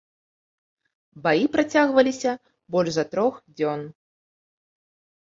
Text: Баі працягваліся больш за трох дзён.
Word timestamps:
Баі 1.27 1.45
працягваліся 1.57 2.31
больш 2.77 2.91
за 2.99 3.09
трох 3.15 3.33
дзён. 3.61 3.89